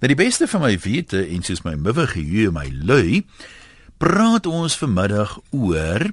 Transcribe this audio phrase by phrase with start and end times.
[0.00, 3.18] Nou die beste van my wete en soos my miwe geheue my lui,
[4.00, 6.06] praat ons vanmiddag oor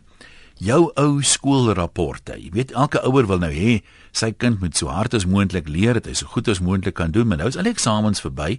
[0.60, 2.36] jou ou skoolrapporte.
[2.36, 3.78] Jy weet elke ouer wil nou hê
[4.12, 7.16] sy kind moet so hard as moontlik leer, dat hy so goed as moontlik kan
[7.16, 8.58] doen, maar nou is al die eksamens verby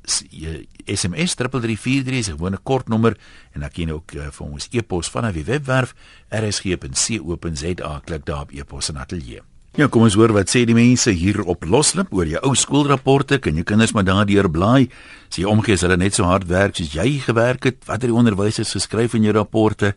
[0.05, 3.17] SMS 3343 is 'n gewone kort nommer
[3.53, 5.95] en dan kan jy ook uh, vir ons e-pos van die webwerf
[6.29, 9.41] rsg.co.za klik daar op e-pos en ateljee.
[9.75, 13.43] Ja, kom ons hoor wat sê die mense hier op Loslip oor jou ou skoolrapporte.
[13.43, 14.89] Kan jou kinders maar daardeur blaai?
[15.29, 18.07] As jy omgee as hulle net so hard werk soos jy gewerk het, wat het
[18.07, 19.95] die onderwysers geskryf in jou rapporte?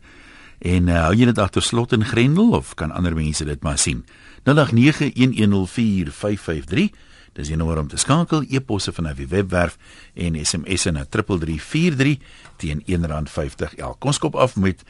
[0.58, 3.78] En uh, hou jy dit agter slot en grendel of kan ander mense dit maar
[3.78, 4.04] sien?
[4.50, 6.90] 0891104553
[7.32, 9.76] Dis 'n nommer om te skakel, e-posse van die webwerf
[10.14, 12.18] en SMS'e na 3343
[12.56, 14.00] teen R1.50 elk.
[14.00, 14.82] Kom skop af met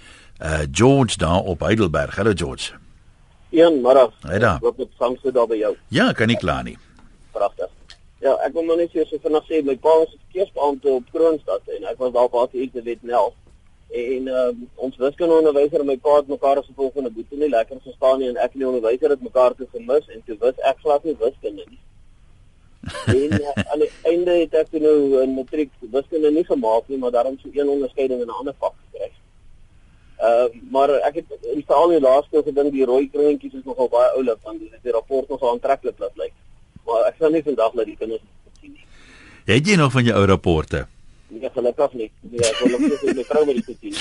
[0.42, 2.16] uh George daar op Heidelberg.
[2.16, 2.72] Hallo George.
[3.50, 4.12] Een middag.
[4.20, 4.59] Hey daar.
[4.61, 5.77] Wat met vangste daar by jou?
[5.89, 6.78] Ja, kan nie kla nie.
[7.31, 7.69] Pragtig.
[8.20, 11.05] Ja, ek wil maar net eers so vinnig sê my pa was 'n verkeersbeampte op
[11.12, 13.34] Kroonstad en ek was daar baie ek weet nel.
[13.89, 18.19] En uh, ons wiskundeonderwyser en my pa het mekaar as volgende boete nie lekker verstaan
[18.19, 21.05] nie en ek en die onderwyser het mekaar te gemis en toe wis ek glad
[21.05, 21.78] nie wiskunde nie
[23.07, 27.11] en uh, aan die einde het ek nou 'n matriek wiskunde nie gemaak nie, maar
[27.11, 29.11] daarom so een onderskeiding in 'n ander vak gekry.
[30.21, 34.11] Uh maar ek het in veral die laaste gedink die rooi kroontjies is nogal baie
[34.17, 36.33] oulik want dit die rapport nog aantreklik laat lyk.
[36.87, 38.23] Maar ek sal nie vandag dat die kinders
[38.61, 38.87] sien nie.
[39.45, 40.87] Het jy nog van jou ou rapporte?
[41.29, 42.11] Nee, gelukkig nie.
[42.21, 43.97] Nee, ek wil nog nie my vrou met dit sien.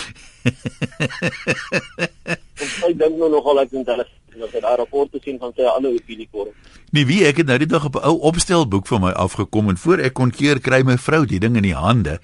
[2.87, 4.05] Ek dink nou nogal ek dink hulle
[4.37, 6.53] as jy daai rapporte sien van sy ander opinie korrek.
[6.93, 9.77] Nee, wie ek het nou die dag op 'n ou opstelboek van my afgekom en
[9.77, 12.19] voor ek kon keer kry my vrou die ding in die hande.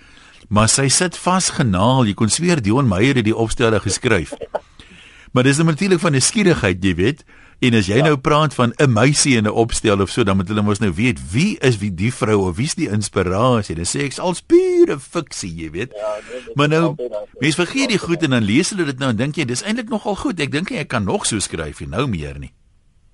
[0.49, 2.05] Maar sy sit vasgenaal.
[2.05, 4.33] Jy kon sweer Dion Meyer het die opstelle geskryf.
[5.33, 7.25] Maar dis natuurlik van 'n skierigheid, jy weet.
[7.63, 8.03] En as jy ja.
[8.09, 10.91] nou praat van 'n meisie in 'n opstel of so, dan moet hulle mos nou
[10.91, 13.75] weet wie is wie die vrou of wie's die inspirasie.
[13.75, 15.91] Dan sê ek als pure fiksie, jy weet.
[15.95, 16.95] Ja, nee, maar nou
[17.39, 19.89] mens vergeet die goed en dan lees hulle dit nou en dink jy dis eintlik
[19.89, 20.39] nogal goed.
[20.39, 22.51] Ek dink ek kan nog so skryf, jy nou meer nie.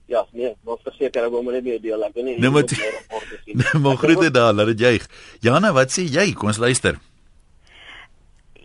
[0.06, 2.04] Ja, nee, ons verseker ek wil maar net meer deel.
[2.04, 2.40] Ek weet nie.
[2.40, 2.74] Nou moet
[3.62, 5.06] Nou maar groete daar, laat dit juig.
[5.46, 6.34] Jana, wat sê jy?
[6.34, 6.98] Kom ons luister.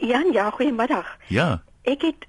[0.00, 1.19] Jan, ja, goeiemiddag.
[1.28, 1.62] Ja.
[1.84, 2.25] Ek het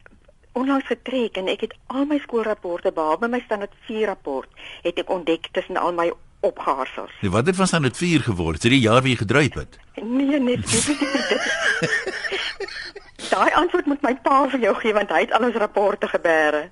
[0.55, 4.49] onlangs getrek en ek het al my skoolrapporte behalwe my standaard 4 rapport
[4.83, 6.11] het ek ontdek tussen al my
[6.45, 7.11] opgehaarsels.
[7.21, 8.55] Nee, wat het van standaard 4 geword?
[8.55, 9.79] Is dit die jaar wie jy gedruip het?
[10.01, 10.89] Nee, nee, dit is
[13.29, 16.67] Daai antwoord moet my pa vir jou gee want hy het al ons rapporte gebeere.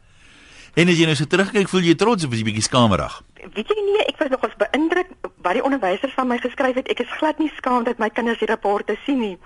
[0.73, 3.19] En as jy nou so terugkyk, voel jy trots of is jy bietjie skamerig?
[3.43, 5.11] Weet jy nie, ek was nogals beïndruk
[5.43, 6.89] wat die onderwysers van my geskryf het.
[6.91, 9.37] Ek is glad nie skaam dat my kinders die rapporte sien nie.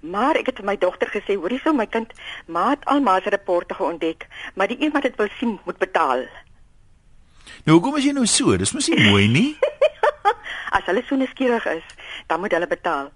[0.00, 2.12] Maar ek het vir my dogter gesê, hoorie so my kind,
[2.46, 6.28] maat almal se rapporte geontdek, maar die een wat dit wil sien, moet betaal.
[7.66, 8.56] Nou hoekom is jy nou so?
[8.60, 9.48] Dis mos nie mooi nie.
[10.76, 11.86] as hulle so nuuskierig is,
[12.28, 13.10] dan moet hulle betaal.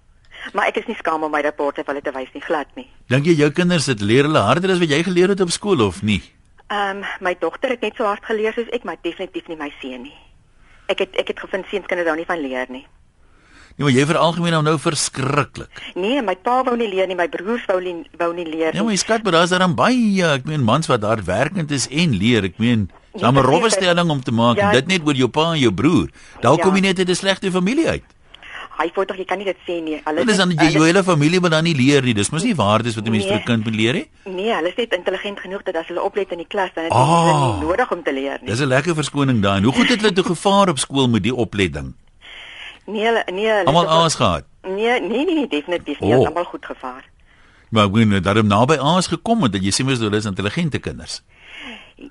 [0.57, 2.89] Maar ek is nie skaam om my rapporte vir hulle te wys nie, glad nie.
[3.13, 5.85] Dink jy jou kinders het leer hulle harder as wat jy geleer het op skool
[5.87, 6.23] of nie?
[6.73, 9.71] Ehm um, my dogter het net so hard geleer soos ek, maar definitief nie my
[9.79, 10.17] seun nie.
[10.93, 12.85] Ek het ek het gevind seuns kan daar nie van leer nie.
[13.73, 15.79] Nee, maar jy vir algemeen nou verskriklik.
[15.97, 18.81] Nee, my pa wou nie leer nie, my broers wou nie wou nie leer nie.
[18.81, 21.89] Ja, maar jy skat, maar daar's dan baie, ek meen mans wat daar werkend is
[21.89, 22.45] en leer.
[22.51, 25.53] Ek meen, dan 'n rowwe stelling om te maak, ja, dit net oor jou pa
[25.53, 26.11] en jou broer.
[26.41, 26.65] Dalk ja.
[26.65, 28.05] kom jy net uit 'n slegte familie uit
[28.79, 29.99] hy voel tog jy kan nie dit sê nie.
[30.05, 32.15] Hulle Dis dan jy jou hele familie moet dan nie leer nie.
[32.17, 34.07] Dis mos nie waardes wat 'n mens nee, vir 'n kind moet leer nie.
[34.25, 36.93] Nee, hulle is net intelligent genoeg dat as hulle oplet in die klas dan het
[36.93, 38.51] hulle oh, nie nodig om te leer nie.
[38.51, 39.63] Dis 'n lekker verskoning daai.
[39.63, 41.95] Hoe goed het hulle toe gevaar op skool met die opletting?
[42.87, 44.45] Nee, hulle nee, hulle Almal aas gehad.
[44.63, 46.15] Nee, nee, nee, nee definitief nie.
[46.15, 46.27] Oh.
[46.27, 47.05] Almal goed gevaar.
[47.71, 50.29] Maar ek weet dat hulle naby aas gekom het dat jy sê mos hulle is
[50.29, 51.23] intelligente kinders.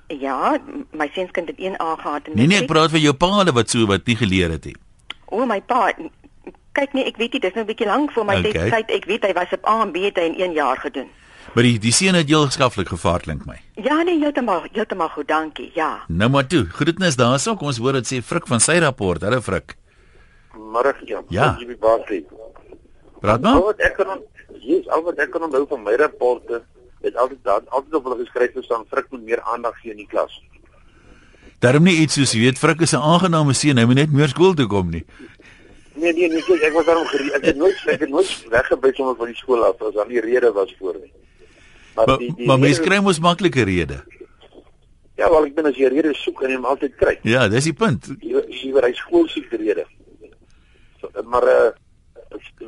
[0.07, 0.57] Ja,
[0.95, 3.85] my seunskind het 1A gehad en Nee, nee, ek praat van jou pa wat so
[3.85, 4.75] wat nie geleer het nie.
[5.31, 5.91] O, my pa,
[6.77, 8.69] kyk nee, ek weet nie, dis nou 'n bietjie lank vir my okay.
[8.69, 8.91] tyd.
[8.91, 11.09] Ek weet hy was op A en B het hy in 1 jaar gedoen.
[11.53, 13.57] Maar die die seun het heel geskaflik gevaar klink my.
[13.75, 15.71] Ja nee, heeltemal, heeltemal goed, dankie.
[15.75, 16.03] Ja.
[16.07, 16.65] Nou maar toe.
[16.65, 17.55] Groetnis daarso.
[17.55, 19.21] Kom ons hoor dit sê Frik van sy rapport.
[19.21, 19.75] Hallo Frik.
[20.55, 21.23] Môre ja.
[21.29, 21.57] Ja.
[23.19, 23.59] Praat maar.
[23.61, 24.21] Wat ek kan
[24.59, 26.61] Jesus, al wat ek kan onthou van my rapporte,
[27.01, 30.07] het altyd daar altyd op hulle geskryf gestaan Frik moet meer aandag gee in die
[30.07, 30.39] klas.
[31.61, 34.27] Daarom nie iets soos jy weet, Frik is 'n aangename seun, hy moet net meer
[34.27, 35.05] skool toe kom nie.
[36.01, 37.33] Nee nee nee, kyk, ek was daarom gereed.
[37.37, 40.21] Ek het nooit ek het nooit weggebyt sommer van die skool af as daar nie
[40.23, 41.11] rede was voor nie.
[41.95, 43.99] Maar die- die maar mens kry mos maklike rede.
[45.19, 47.17] Ja, wel ek ben as jy rede soek en jy hom altyd kry.
[47.23, 48.07] Ja, dis die punt.
[48.21, 49.85] Iewers hy skool soek die rede.
[51.01, 51.69] So, maar uh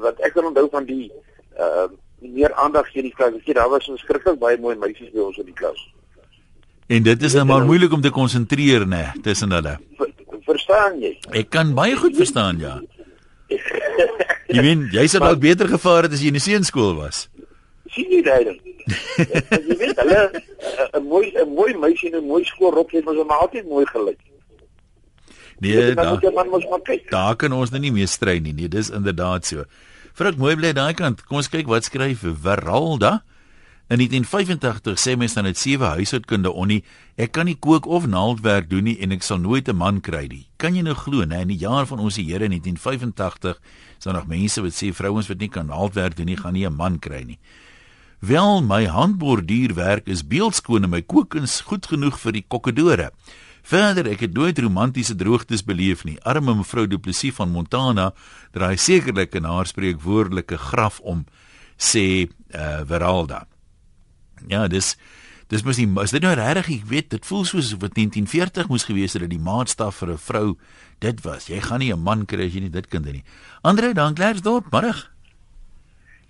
[0.03, 1.09] wat ek kan onthou van die
[1.57, 1.87] uh
[2.23, 3.33] meer aandag gee in die klas.
[3.35, 5.79] Ek sê daar was so skrikkelik baie mooi meisies by ons in die klas.
[6.87, 9.77] En dit is nou maar moeilik om te konsentreer, nê, tussen hulle.
[9.97, 10.09] Ver,
[10.45, 11.13] verstaan jy?
[11.31, 12.81] Ek kan baie goed verstaan, ja.
[14.53, 17.27] Jy weet, jy sou dalk beter gevaar het as jy in die seunskool was.
[17.93, 18.59] sien jy daai ding?
[19.69, 23.17] jy weet hulle eh, 'n mooi 'n mooi meisie in 'n mooi skoolrok het mos
[23.25, 24.19] maar altyd mooi gelyk.
[25.59, 27.09] Nee, dan moet da, jy man mos maar kyk.
[27.09, 28.53] daar kan ons nou nie meer stry nie.
[28.53, 29.65] Nee, dis inderdaad so.
[30.13, 31.23] Vrik mooi bly daai kant.
[31.25, 33.23] Kom ons kyk wat skryf Veralda.
[33.89, 36.83] In 1985 sê mens dan het sewe huishoudkunde onnie,
[37.17, 40.27] ek kan nie kook of naaldwerk doen nie en ek sal nooit 'n man kry
[40.27, 40.47] nie.
[40.63, 43.57] Kan jy nou glo, né, in die jaar van ons Here 1985
[43.97, 46.63] is daar nog mense wat sê vrouens wat nie kan naaldwerk doen nie, gaan nie
[46.65, 47.39] 'n man kry nie.
[48.21, 53.11] Wel, my handborduurwerk is beeldskoon en my kookkuns goed genoeg vir die kokkedore.
[53.61, 56.17] Verder, ek het nooit romantiese droogtes beleef nie.
[56.23, 58.13] Arme mevrou Du Plessis van Montana
[58.53, 61.25] draai sekerlik in haar spreekwoordelike graf om,
[61.77, 63.47] sê uh, Veralda.
[64.47, 64.95] Ja, dis
[65.47, 68.83] dis mos nie is dit nou regtig, ek weet, dit voel soos wat 1940 moes
[68.83, 70.57] gewees het dat die maatstaf vir 'n vrou
[70.99, 71.47] dit was.
[71.47, 73.23] Jy gaan nie 'n man kry as jy nie dit kan doen nie.
[73.61, 75.12] Andre, dan Klersdorp, middag.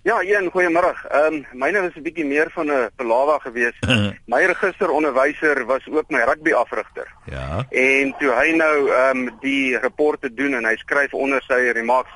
[0.04, 0.92] Ja, een goeiemôre.
[1.08, 3.86] Ehm um, myne was 'n bietjie meer van 'n palawa geweest.
[4.34, 7.08] my registeronderwyser was ook my rugbyafrigter.
[7.24, 7.66] Ja.
[7.70, 12.10] En toe hy nou ehm um, die rapporte doen en hy skryf onder sy remarks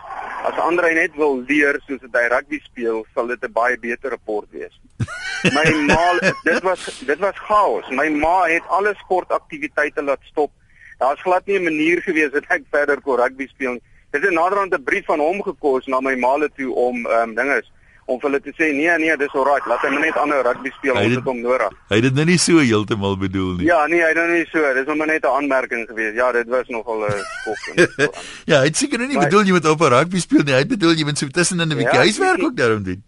[0.44, 3.79] as ander hy net wil leer soos dit hy rugby speel, sal dit 'n baie
[3.79, 4.81] beter rapport wees.
[5.56, 7.88] My ma dit was dit was chaos.
[7.88, 10.52] My ma het alle sportaktiwiteite laat stop.
[10.99, 13.82] Daar's glad nie 'n manier gewees dat ek verder kon rugby speel nie.
[14.11, 17.35] Dit het naderhand 'n brief van hom gekos na my maale toe om ehm um,
[17.35, 17.73] dinges
[18.08, 20.94] om vir hulle te sê nee nee dis alright laat hy net aanhou rugby speel
[20.96, 21.72] Hy ons het- het hom nodig.
[21.90, 23.66] Hy het dit nou nie so heeltemal bedoel nie.
[23.69, 26.16] Ja nee hy doen nie so dis maar net 'n aanmerking geweest.
[26.16, 27.12] Ja dit was nogal 'n
[27.43, 27.56] skok.
[27.56, 27.72] so
[28.02, 28.08] aan.
[28.46, 30.52] ja, hy het seker nou nie Maar- bedoel jy moet op 'n rugby speel nie.
[30.55, 33.02] Hy het bedoel jy moet so tussenin 'n bietjie Ja, huiswerk ook daarom doen.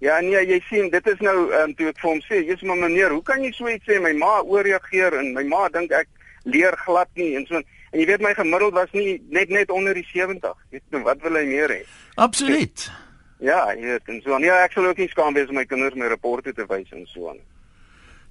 [0.00, 2.62] Ja nee jy sien dit is nou ehm um, toe ek vir hom sê jy's
[2.62, 5.90] maar meneer hoe kan jy so iets sê my ma ooreageer en my ma dink
[5.90, 6.06] ek
[6.44, 9.94] leer glad nie en so en jy weet my gemiddeld was nie net net onder
[9.94, 10.54] die 70.
[10.70, 11.82] Weet jy wat wil hy meer hê?
[12.14, 12.90] Absoluut.
[13.38, 14.46] Ja, jy weet en so aan.
[14.46, 17.06] Ja, ek sal ook nie skaam wees om my kinders my rapporte te wys en
[17.06, 17.38] so aan.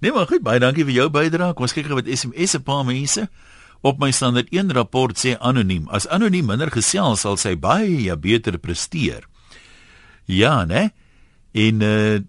[0.03, 1.53] Nee maar goed, baie dankie vir jou bydrae.
[1.55, 3.27] Kom ons kyk gou wat SMS 'n paar mense
[3.81, 5.87] op my standaard een rapport sê anoniem.
[5.89, 9.23] As anoniem minder gesels sal sy baie beter presteer.
[10.25, 10.91] Ja, né?
[11.53, 12.19] En uh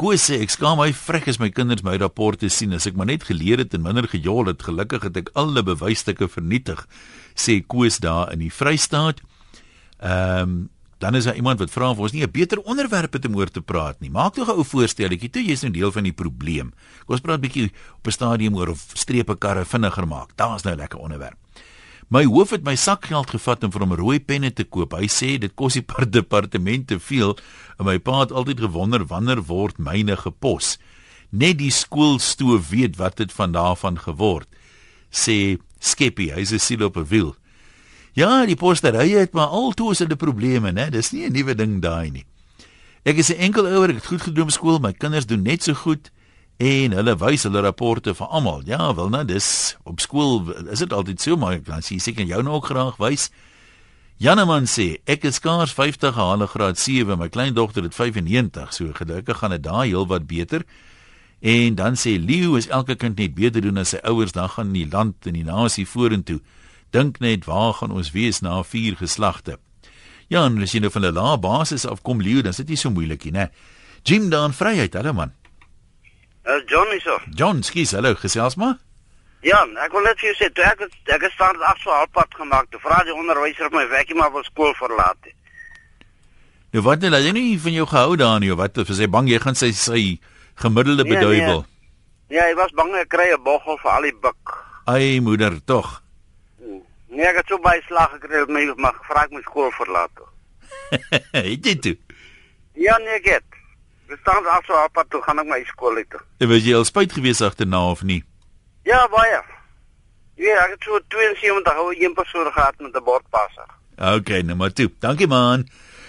[0.00, 3.10] Koos sê ek skaam my vrek as my kinders my rapporte sien as ek maar
[3.10, 4.62] net geleer het en minder gejol het.
[4.64, 6.86] Gelukkig het ek alle bewysstukke vernietig,
[7.36, 9.20] sê Koos daar in die Vrystaat.
[10.00, 10.70] Ehm um,
[11.00, 13.50] dan is daar iemand wat vra of ons nie 'n beter onderwerp het om oor
[13.50, 14.10] te praat nie.
[14.10, 16.72] Maak tog 'n ou voorstelletjie toe jy's nou deel van die probleem.
[17.06, 20.36] Kom ons praat bietjie op 'n stadium oor of strepe karre vinniger maak.
[20.36, 21.36] Daar's nou 'n lekker onderwerp.
[22.08, 24.92] My hoof het my sakgeld gevat om vir hom rooi penne te koop.
[24.92, 27.38] Hy sê dit kos die per departement te veel
[27.78, 30.78] en my pa het altyd gewonder wanneer word myne gepos.
[31.30, 34.48] Net die skoolstoof weet wat dit van daarvan geword.
[35.10, 37.36] Sê Skeppie, hy's 'n siel op 'n wiel.
[38.18, 40.90] Ja, die posterye het maar altoos hulle probleme, né?
[40.90, 42.26] Dis nie 'n nuwe ding daai nie.
[43.04, 45.62] Ek is 'n enkel ouer, ek het goed gedoen op skool, my kinders doen net
[45.62, 46.10] so goed
[46.58, 48.62] en hulle wys hulle rapporte vir almal.
[48.66, 52.42] Ja, wel nou, dis op skool is dit altyd so, maar dan sê seker jou
[52.42, 53.30] nou ook graag wys.
[54.20, 59.38] Janeman sê ek is skaars 50 gehaal graad 7, my kleindogter het 95, so gelukkig
[59.38, 60.64] gaan dit daai heel wat beter.
[61.40, 64.72] En dan sê Leo is elke kind net beter doen as sy ouers, dan gaan
[64.72, 66.40] die land en die nasie vorentoe.
[66.90, 69.58] Dink net waar gaan ons wees na vier geslagte?
[70.30, 72.68] Ja, en as jy nou van 'n lae basis af kom Leo, dan is dit
[72.68, 73.50] nie so moeilikie, né?
[74.02, 75.32] Jim daan vryheid, hallo man.
[76.46, 77.18] Uh, John is so.
[77.34, 78.78] John, skus, hallo, gesels maar.
[79.42, 81.90] Ja, ek wil net vir jou sê, toe ek het, ek het staan af so
[81.90, 82.70] halfpad gemaak.
[82.70, 85.16] Toe vra die onderwyser of my werkie maar wil skool verlaat.
[85.22, 85.34] het.
[86.72, 88.76] Nou wat het hy nie van jou gehou daar nie, wat?
[88.78, 90.20] Is hy bang jy gaan sy sy
[90.54, 91.64] gemiddelde Nee, beduiwel?
[92.30, 94.54] Ja, hy was bang ek kry 'n boggel vir al die buk.
[94.86, 96.02] Ai moeder, tog.
[97.10, 100.22] Nee, ek het so baie slag gekry dat my mag gevra ek moet skool verlaat.
[101.34, 101.96] het jy toe?
[102.78, 103.58] Ja, nee, ek het.
[104.10, 106.18] Ek staan af so halfpad toe gaan ek my skool uit.
[106.38, 108.22] En was jy al spyt gewees agterna of nie?
[108.86, 109.42] Ja, baie.
[110.40, 113.68] Ja, ek het so 72 ou een persoon gehad met 'n bordpasser.
[114.00, 114.90] Okay, nou maar toe.
[114.98, 115.68] Dankie man.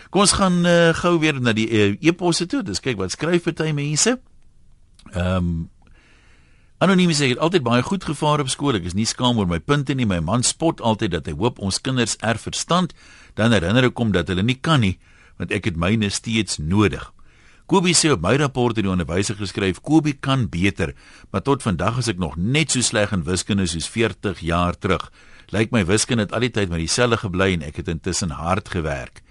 [0.09, 2.63] Kom ons gaan uh, gou weer na die uh, e-posse toe.
[2.63, 4.19] Dis kyk wat skryf party mense.
[5.11, 5.69] Ehm um,
[6.81, 8.73] Anoniem sê ek het altyd baie goed gevaar op skool.
[8.79, 10.07] Ek is nie skaam oor my punte nie.
[10.09, 12.95] My man spot altyd dat hy hoop ons kinders erf verstand.
[13.37, 14.95] Dan herinner ek hom dat hulle nie kan nie,
[15.37, 17.03] want ek het myne steeds nodig.
[17.69, 20.95] Kobie sê op my rapport het die onderwyser geskryf Kobie kan beter,
[21.29, 25.05] maar tot vandag is ek nog net so sleg in wiskunde soos 40 jaar terug.
[25.53, 28.73] Lyk my wiskunde het al die tyd met dieselfde gebly en ek het intussen hard
[28.73, 29.21] gewerk.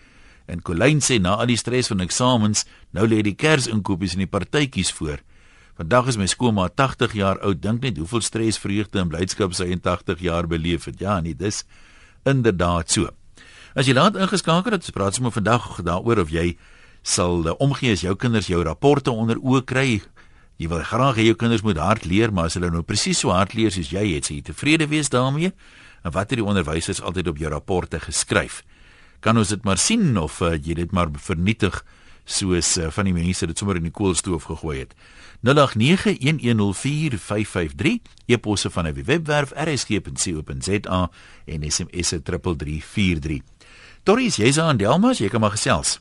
[0.47, 2.63] En Colleen sê na al die stres van eksamens,
[2.95, 5.19] nou lê die kersinkopies en die partytjies voor.
[5.79, 7.63] Vandag is my skoolma 80 jaar oud.
[7.63, 10.99] Dink net hoeveel stres, vreugde en blydskap sy in 80 jaar beleef het.
[11.01, 11.65] Ja, nee, dis
[12.29, 13.11] inderdaad so.
[13.79, 16.57] As jy laat ingeskakel het, praat ons maar vandag daaroor of jy
[17.07, 20.01] sal uh, omgee as jou kinders jou rapporte onder oë kry.
[20.61, 23.33] Jy wil graag hê jou kinders moet hard leer, maar as hulle nou presies so
[23.33, 25.55] hard leer soos jy het, sê jy tevrede wees daarmee?
[26.05, 28.61] En wat het die onderwysers altyd op jou rapporte geskryf?
[29.25, 31.81] Kan ons dit maar sien of uh, jy dit maar vernietig
[32.29, 34.95] soos uh, van die mense dit sommer in die koolstoof gegooi het?
[35.47, 35.51] 0891104553
[38.27, 41.11] eposse van 'n webwerf rsg.co.za
[41.45, 43.41] en SMS 3343.
[44.03, 46.01] Doris, jy's aan Delmas, jy kan maar gesels.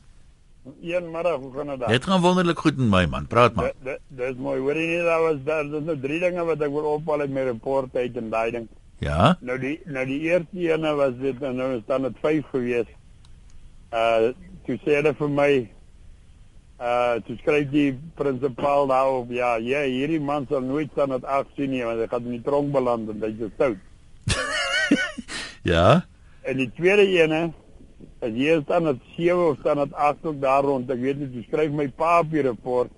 [0.81, 1.87] Een middag, hoe gaan dit?
[1.87, 3.27] Dit gaan wonderlik goed met my man.
[3.27, 3.71] Praat maar.
[3.83, 4.59] Dit dis mooi.
[4.59, 7.43] Hoorie nie, daar was daar is nou drie dinge wat ek wil ophaal uit my
[7.43, 8.67] rapport uit en daai ding.
[8.99, 9.37] Ja.
[9.39, 12.87] Nou die nou die eerste ene was dit nou dan dit 5 gewees.
[13.91, 14.31] Uh
[14.65, 15.51] toe sê hulle vir my
[16.79, 21.49] uh toe skryf die prinsipaal daarop ja, ja, hierdie man sal nooit staan met 8
[21.57, 23.77] sien nie want hy gaan in die tronk beland en dit is stout.
[25.73, 26.05] ja.
[26.47, 27.41] En die tweede ene
[28.23, 31.29] as jy staan met 7 of staan met 8 ook daar rond, ek weet nie,
[31.33, 32.91] toe skryf my pa op die rapport.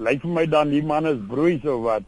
[0.00, 2.06] Lyk vir my dan die man is broei so wat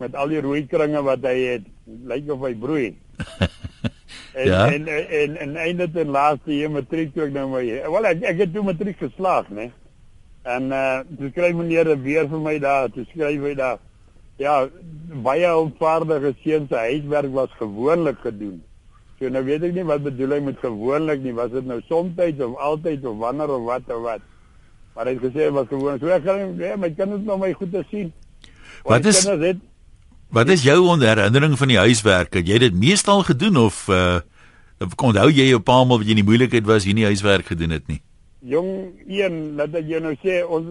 [0.00, 1.66] met al die rooi kringe wat hy het,
[2.08, 2.86] lyk of hy broei.
[4.40, 4.66] en, Ja.
[4.72, 8.52] en en en einde ten laaste hier matriek ek nou my wel ek, ek het
[8.54, 9.70] toe matriek geslaag, né?
[10.42, 13.78] En uh toe skryf meneer weer vir my daar, toe skryf hy daar
[14.40, 14.68] ja,
[15.22, 18.62] baie onvaardige seuns se huiswerk was gewoonlik gedoen.
[19.18, 22.16] So nou weet ek nie wat bedoel hy met gewoonlik nie, was dit nou soms
[22.16, 24.24] of altyd of wanneer of wat of wat.
[24.94, 26.00] Maar hy het gesê was gewoonlik.
[26.00, 28.12] So ek gaan ja, my kinders nou my goed te sien.
[28.84, 29.60] Wat is- het
[30.30, 32.34] Wat is jou onderherinnering van die huiswerk?
[32.34, 34.20] Het jy dit meestal gedoen of uh
[34.80, 37.74] onthou jy jou pa maar wat jy in die moeilikheid was hier nie huiswerk gedoen
[37.74, 38.00] het nie?
[38.40, 38.70] Jong
[39.06, 40.70] een dat ek jou nou sê ons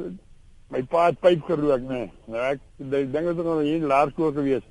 [0.69, 2.05] my pa het pyp gerook nê.
[2.05, 2.09] Nee.
[2.27, 4.65] Nou ek dink was nog hier in laerskool gewees.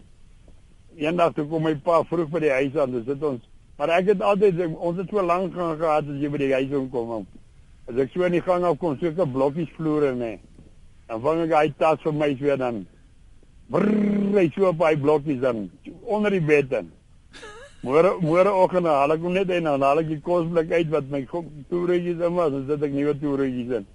[0.98, 3.46] Eendag toe kom my pa vroeg by die huis aan, dis dit ons
[3.78, 6.70] maar ek het altyd ons het so lank gaan gehad as jy by die huis
[6.74, 7.26] kom kom.
[7.86, 10.32] As ek so in die gang af kom sulke blokkies vloere nê.
[11.06, 12.80] Dan vang ek hy tas vir my weer dan.
[13.70, 15.68] Brrr, hy so op hy blokkies dan
[16.02, 16.90] onder die bed dan.
[17.86, 21.10] Môre môre oggend haal ek hom net en dan haal ek die kosblik uit wat
[21.12, 21.20] my
[21.70, 23.86] toeretjies in was, dan sit ek nuwe toeretjies in.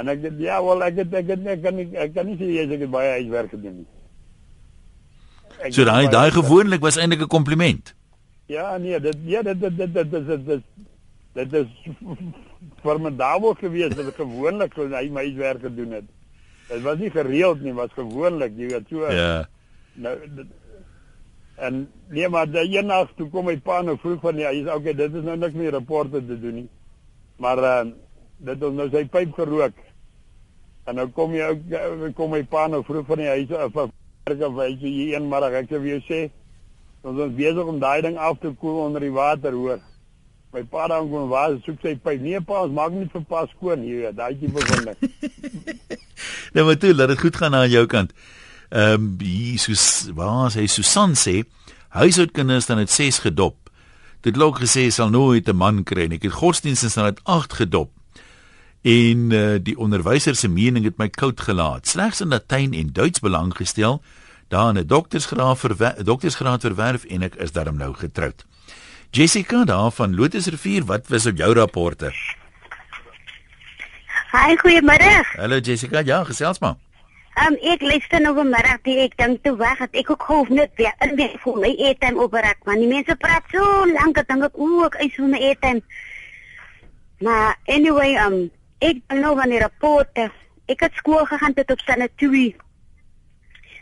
[0.00, 2.38] En ek het ja, wel ek het ek het ek kan nie ek kan nie
[2.40, 3.90] sê jy het baie huiswerk gedoen nie.
[5.60, 7.94] Ek So daai daai gewoonlik was eintlik 'n kompliment.
[8.48, 10.62] Ja, nee, dit ja, dit dit dit dit dit dit, dit,
[11.34, 11.68] dit is
[12.82, 16.08] formidabel geweest dat ek gewoonlik hy my huiswerk gedoen het.
[16.68, 19.12] Dit was nie gereeld nie, was gewoonlik, jy weet so.
[19.12, 19.46] Ja.
[19.94, 20.48] Nou dit,
[21.56, 24.94] en nee maar die eendag toe kom my pa nou vroeg van ja, hy's okay,
[24.94, 26.68] dit is nou niks meer rapporte te doen nie.
[27.42, 27.82] Maar uh,
[28.38, 29.78] dit het nou sy pyp gerook.
[30.84, 33.76] En nou kom jy ook eh, kom my pa nou vroeg van die huis af
[33.76, 33.92] af
[34.24, 36.20] werk of hy sê hier een middag ek sê vir jou sê
[37.04, 39.80] ons is besig om daai ding af te koel onder die water hoor.
[40.54, 42.20] My pa dan kom waar soek sy pyp.
[42.22, 44.98] Nee pa, ons maak nie vir pas skoon hier, daai tipe van ding.
[46.54, 48.12] Nou maar toe, laat dit goed gaan aan jou kant.
[48.68, 51.44] Ehm um, Jesus, waar sê Susan sê,
[51.88, 53.56] huishoudkinders dan het 6 gedop.
[54.20, 56.16] Dit lok gesê sal nooit 'n man kry nie.
[56.16, 57.90] Ek het godsdienste dan het 8 gedop.
[58.82, 61.86] En uh, die onderwyser se mening het my koud gelaat.
[61.86, 64.02] Slegs in Latyn en Duits belang gestel,
[64.48, 68.44] daar 'n doktersgraad verwerf, doktersgraad verwerf en ek is daarom nou getroud.
[69.10, 72.12] Jessica daar van Lotusrivier, wat was op jou rapporte?
[74.32, 75.36] Hi, goeiemôre.
[75.36, 76.83] Hallo Jessica, ja, gesels maar.
[77.34, 80.70] Um ek luister nou vanmiddag die ek dink toe weg het ek ook hoef net
[80.78, 82.78] weer in weer vir my airtime opreek man.
[82.78, 85.82] Die mense praat so lank dat dink ek o, ek is vir my airtime.
[87.26, 88.38] Maar anyway, um
[88.78, 90.28] ek ben nou van die rapporte.
[90.70, 92.54] Ek het skool gegaan tot op sanatorie.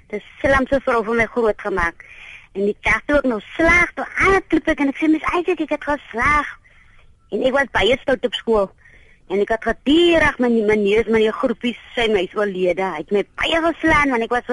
[0.09, 2.09] Dis slamse vrou vir my groot gemaak.
[2.57, 5.29] En die kerk toe ook nou slaag toe aan klip ek en ek sê mis
[5.29, 6.57] eintlik ek het geslaag.
[7.37, 8.73] En ek was baie stout op skool.
[9.31, 12.83] En ek het gedierig met die maniere met die groepies sy my oorlede.
[12.83, 14.51] Hy het my baie geslaan want ek was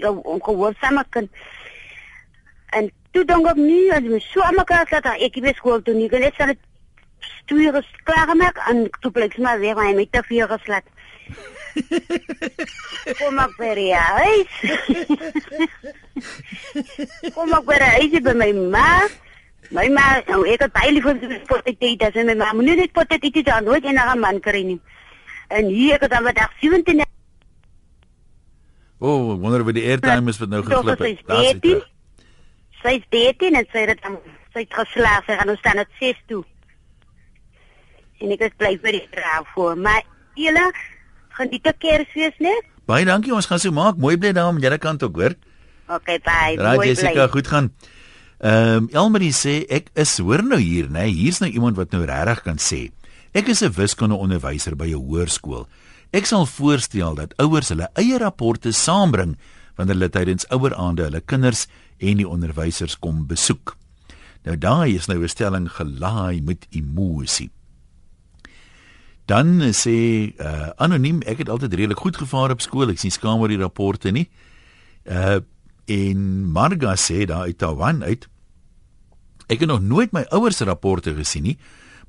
[0.00, 1.30] so ongehoorsame kind.
[2.76, 5.94] En toe dink ek nie as my so aan mekaar dat ek by skool toe
[5.94, 6.10] nie.
[6.10, 6.62] Ek het
[7.26, 10.94] stuur klaargemaak en toe plek maar weer maar met te veel geslaan.
[13.18, 14.52] Kom ek die huis.
[17.34, 18.90] Kom ek die huis by my ma.
[19.70, 22.52] My ma, nou ek het baie lief vir potetjie, dis my ma.
[22.52, 24.80] Moet net potetjie dan nooit en 'n man kry nie.
[25.48, 27.04] En hier ek het dan wat 17
[28.98, 31.18] O, oh, wonder of die airtime is wat nou geklip is het.
[31.18, 31.60] sy Daar's dit.
[31.60, 31.60] 13.
[31.60, 31.88] terug.
[32.82, 34.16] Sy is 13 en sy het dan
[34.54, 36.44] sy het geslaag, sy gaan nou staan op 6 toe.
[38.24, 40.00] En ek het bly vir die vrou voor, maar
[40.40, 40.64] julle
[41.36, 42.72] geniet die Kersfees net.
[42.88, 44.00] Baie dankie, ons gaan so maak.
[44.00, 45.36] Mooi bly daar om julle kant ook, hoor.
[45.98, 46.56] Okay, bye.
[46.56, 47.28] Raai Mooi Jessica, bly.
[47.36, 47.68] goed gaan.
[48.38, 51.06] Ehm um, Elmarie sê ek is hoor nou hier, nê?
[51.08, 52.90] Hier's nou iemand wat nou regtig kan sê.
[53.32, 55.66] Ek is 'n wiskundeonderwyser by 'n hoërskool.
[56.12, 59.36] Ek sal voorstel dat ouers hulle eie rapporte saambring
[59.76, 61.66] wanneer hulle tydens oueraande hulle kinders
[61.98, 63.76] en die onderwysers kom besoek.
[64.44, 67.50] Nou daai is nou 'n stelling gelaai met emosie.
[69.26, 72.90] Dan sê uh, anoniem ek het altyd redelik goed gevaar op skool.
[72.90, 74.28] Ek sien skaam oor die rapporte nie.
[75.04, 75.40] Uh
[75.86, 78.26] en Marga sê daar uit Taiwan uit
[79.46, 81.58] Ek het nog nooit my ouers rapporte gesien nie,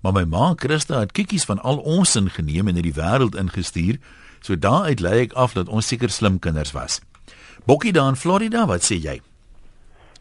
[0.02, 3.38] maar my ma Christa het kikkies van al ons in geneem en in die wêreld
[3.38, 4.00] ingestuur.
[4.42, 6.98] So daaruit lei ek af dat ons seker slim kinders was.
[7.70, 9.20] Bokkie daar in Florida, wat sê jy?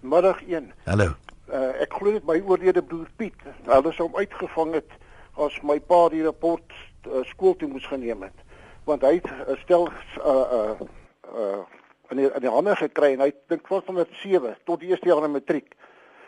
[0.01, 0.69] Middag 1.
[0.85, 1.15] Hallo.
[1.49, 3.49] Uh, ek glo dit my oorlede broer Piet.
[3.65, 4.97] Hulle sou hom uitgevang het
[5.41, 6.77] as my pa die rapport
[7.09, 8.45] uh, skool toe moes geneem het.
[8.85, 9.89] Want hy het uh, stel
[10.21, 10.85] uh uh
[11.33, 11.65] uh
[12.11, 15.09] in die, in die hande gekry en hy het dink van 7 tot die eerste
[15.09, 15.75] jaar in matriek.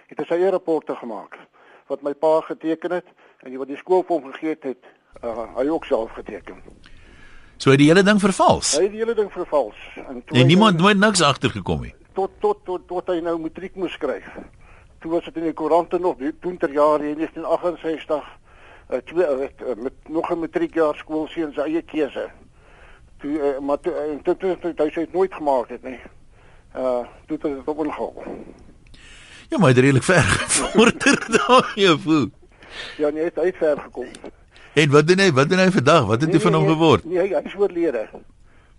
[0.08, 1.38] Het hy sy eie rapporte gemaak
[1.88, 3.06] wat my pa geteken het
[3.42, 4.84] en die wat die skool vir hom gegee het,
[5.24, 6.58] uh, hy ook self geteken.
[7.56, 8.76] So het die hele ding vervals.
[8.76, 11.94] Hy het die hele ding vervals en toe En niemand nou- nooit niks agtergekom nie.
[12.14, 14.26] tot tot tot tot hy nou matriek moes skryf.
[15.00, 18.24] Toe was dit in die koerante nog toen ter jare in 1968
[18.90, 22.30] uh, twee uh, met nog 'n matriekjaar skoolseun se eie keuse.
[23.18, 25.82] Toe uh, maar toe, uh, toe, toe, toe, toe hy sê het nooit gemaak het
[25.82, 25.98] nie.
[26.76, 28.14] Uh toe het dit op ongehaal.
[29.48, 32.26] Ja, maar dit redelik ver gevorder daar jou voel.
[32.96, 34.06] Ja, nee, hy het ver gekom.
[34.74, 35.32] En wat doen hy?
[35.32, 36.06] Wat doen hy vandag?
[36.06, 37.04] Wat het toe van hom geword?
[37.04, 38.06] Nee, hy, hy is oorlede.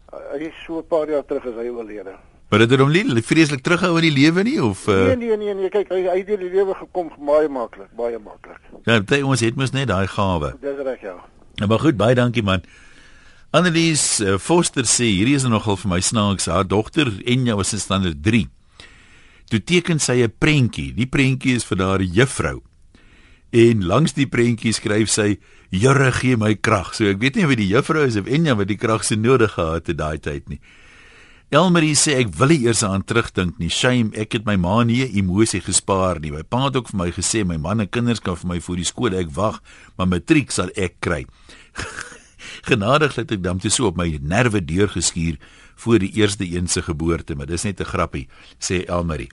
[0.09, 2.15] Hy is so 'n paar jaar terug is hy oorlede.
[2.49, 5.37] Maar het dit hom nie vreeslik terughou in die lewe nie of Nee, uh, nee,
[5.37, 8.57] nee, nee, kyk, hy hy het deur die lewe gekom baie maklik, baie maklik.
[8.85, 10.55] ja, party ons het mos net daai gawe.
[10.61, 11.15] Dis reg ja.
[11.59, 12.63] Ja, maar goed, baie dankie man.
[13.49, 16.45] Annelies uh, Foster sê hierdie is nogal vir my snaaks.
[16.45, 18.43] Haar dogter Enja was in standaard 3.
[19.49, 20.93] Toe teken sy 'n prentjie.
[20.93, 22.61] Die prentjie is vir daardie juffrou.
[23.49, 25.39] En langs die prentjie skryf sy:
[25.71, 28.67] "Here gee my krag." So ek weet nie of die juffrou is of Enja wat
[28.67, 30.59] die krag so nodig gehad het daai tyd nie.
[31.49, 33.69] Elmarie sê ek wil nie eers aan terugdink nie.
[33.69, 36.29] Shame, ek het my ma nie emosie gespaar nie.
[36.29, 38.75] My pa het ook vir my gesê my man en kinders kan vir my voor
[38.75, 39.59] die skool ek wag,
[39.97, 41.25] maar matriek sal ek kry.
[42.61, 45.37] Genadig het ek dan toe so op my nerve deurgeskuur
[45.75, 48.27] voor die eerste een se geboorte, maar dis net 'n grappie,
[48.59, 49.31] sê Elmarie.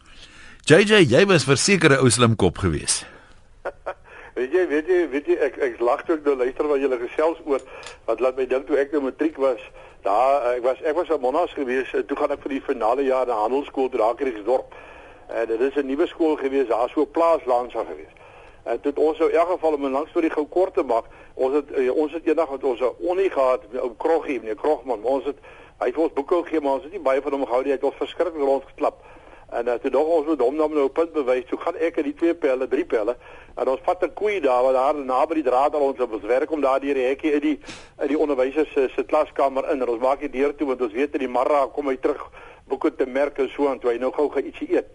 [0.65, 3.05] JJ, jy was verseker 'n ou slim kop gewees.
[4.37, 6.99] Weet jy, weet jy, weet jy ek ek lag toe ek nou luister wat julle
[7.01, 7.63] gesels oor
[8.05, 9.63] wat laat my dink toe ek nou matriek was.
[10.05, 11.89] Daar ek was ek was op Monas gewees.
[11.95, 14.75] en Toe gaan ek vir die finale jaar na Handelsskool toe daar in Riesdorp.
[15.33, 18.13] En dit is 'n nuwe skool gewees, daar so 'n plaaslansa gewees.
[18.67, 20.83] En toe het ons nou in elk geval om 'n lang storie gou kort te
[20.83, 24.57] maak, ons het eh, ons het eendag met ons 'n onie gehad, ou Kroggie, meneer
[24.57, 25.39] Krogman, ons het
[25.79, 27.71] hy het vir ons boeke gegee, maar ons het nie baie van hom gehou nie.
[27.71, 29.05] Hy het ons verskriklik rondgeklap.
[29.51, 31.45] En uh, toe dog ons moet hom nou 'n punt bewys.
[31.47, 33.17] Toe gaan ek en die twee pelle, drie pelle,
[33.55, 36.25] en ons vat 'n koei daar waar daar naby die draad al ons op ons
[36.25, 37.61] werk om daar deur die hekkie in die
[38.03, 39.83] in die onderwysers se se klaskamer in.
[39.83, 42.31] En ons maak die deur toe want ons weet dat die marra kom hy terug
[42.65, 44.87] boeke te merk en so en toe hy nou gou gaan ietsie eet.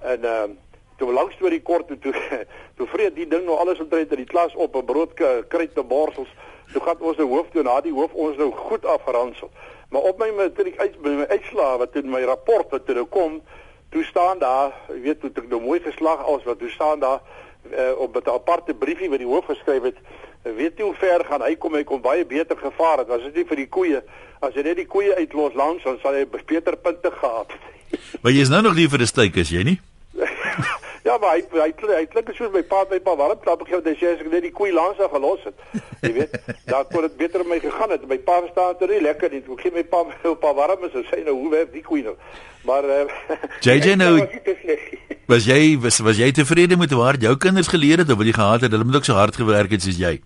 [0.00, 0.56] En ehm uh,
[0.98, 2.14] toe langs toe die kort toe toe,
[2.76, 5.14] toe vreet die ding nou alles omtrent in die klas op 'n brood
[5.48, 6.32] kruit en borsels.
[6.72, 9.50] Toe gaan ons nou hoof toe na die hoof ons nou goed afgeransel.
[9.90, 13.06] Maar op my matriek uit by my uitslae wat in my rapport wat toe nou
[13.06, 13.40] kom,
[13.90, 17.20] toe staan daar, weet toe ek nou mooi geslag als wat toe staan daar
[17.72, 19.96] uh, op 'n aparte briefie wat die hoof geskryf het.
[20.42, 21.74] Weet jy hoe ver gaan hy kom?
[21.74, 23.08] Hy kom baie beter gevaar het.
[23.08, 24.02] Was dit nie vir die koeie?
[24.40, 27.76] As jy net die koeie uitlos langs, dan sal hy beter punte gehad het.
[28.22, 29.80] Maar jy is nou nog nie vir 'n styk as jy nie.
[31.08, 33.86] Ja, maar hy hy hy, klink soos my pa my pa warm klap gegee het
[33.88, 35.62] hy sê as ek net die koei langs af gelos het.
[36.02, 36.34] Jy weet,
[36.72, 38.04] daar kon dit beter met my gegaan het.
[38.10, 39.40] My pa staan toe nie lekker nie.
[39.40, 42.02] Ek gee my pa my pa warm is en sê nou hoe werk die koei
[42.04, 42.16] nou.
[42.68, 43.04] Maar uh,
[43.64, 44.10] JJ nou
[45.28, 48.28] was te jy was, was jy tevrede met hard jou kinders geleer het of wil
[48.28, 50.18] jy gehad het hulle moet ook so hard gewerk het soos jy?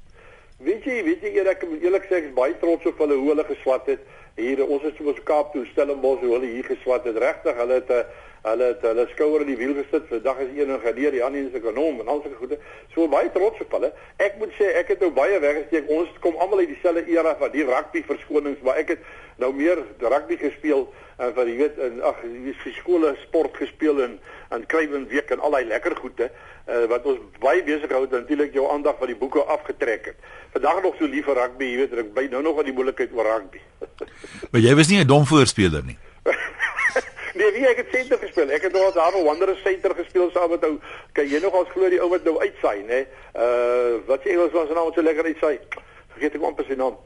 [0.62, 3.46] Weet jy, weet jy eerlik eerlik sê ek is baie trots op hulle hoe hulle
[3.52, 4.02] geswat het.
[4.40, 7.18] Hier ons is soos Kaap toe Stellenbosch hoe hulle hier geswat het.
[7.20, 8.04] Regtig, hulle het 'n
[8.42, 10.08] Hulle het hulle skouer in die wiel gesit.
[10.10, 12.58] Vandag is een ingenieur, die ander is 'n ekonom en al sulke goede.
[12.94, 13.92] So baie trots op hulle.
[14.16, 15.88] Ek moet sê ek het nou baie weggesteek.
[15.88, 18.98] Ons kom almal uit dieselfde era van die rugby verskonings, maar ek het
[19.36, 24.18] nou meer rugby gespeel en van jy weet in ag, het skole sport gespeel en
[24.48, 26.30] en krywen week en al daai lekker goede
[26.68, 30.16] uh, wat ons baie besig hou natuurlik jou aandag van die boeke afgetrek het.
[30.52, 33.14] Vandag nog so lief vir rugby, jy weet, ek by nou nog aan die moeilikheid
[33.16, 33.62] oor rugby.
[34.50, 35.98] Maar jy was nie 'n dom voorspeler nie.
[37.34, 38.50] nee, wie ek het senter gespeel.
[38.50, 40.78] Ek het nog daar 'n Wanderers senter gespeel saam met ou.
[41.12, 43.06] Kyk, jy nog as glo die ou wat nou uitsaai, nê?
[43.34, 45.58] Uh wat se Engels was nou so lekker uitsaai.
[46.08, 46.96] Vergeet ek amper sy naam.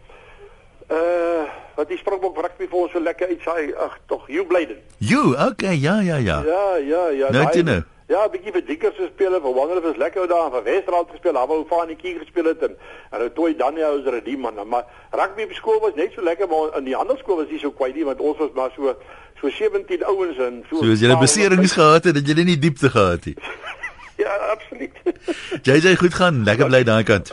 [0.91, 1.45] Uh
[1.77, 3.75] wat die Springbok rugby vir ons so lekker uitsaai.
[3.75, 4.79] Ag, tog, Hugh Blyden.
[4.99, 6.43] You, okay, ja ja ja.
[6.47, 7.31] Ja, ja, ja.
[7.31, 7.83] Nou jy nou.
[8.09, 11.33] Ja, 'n bietjie vir Dikkers gespeel en vir Wanderers was lekker daar van Westerland gespeel.
[11.33, 12.77] Daar wou van die kier gespeel het en
[13.11, 14.69] en ou Toy Daniel was redeem man.
[14.69, 17.59] Maar rugby op skool was net so lekker maar in die ander skool was nie
[17.59, 18.95] so kwai nie want ons was maar so
[19.41, 22.59] so 17 ouens en so So as jy 'n beserings gehad het, dat jy nie
[22.59, 23.39] diepte gehad het.
[24.25, 24.97] ja, absoluut.
[25.69, 27.33] jy sê goed gaan, lekker bly daai kant.